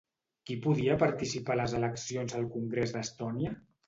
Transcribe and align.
Qui 0.49 0.55
podia 0.61 0.95
participar 1.03 1.53
a 1.55 1.57
les 1.59 1.75
eleccions 1.79 2.33
al 2.39 2.47
Congrés 2.57 2.95
d'Estònia? 2.97 3.53